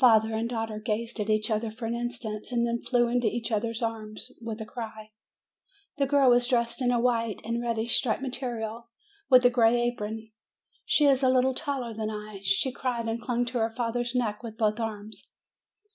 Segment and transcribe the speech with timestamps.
[0.00, 3.82] Father and daughter gazed at each other for an instant; then flew into each other's
[3.82, 5.10] arms, with a cry.
[5.98, 8.88] The girl was dressed in a white and reddish striped material,
[9.28, 10.32] with a gray apron.
[10.86, 12.40] She is a little taller than I.
[12.44, 15.28] She cried, and clung to her father's neck with both arms.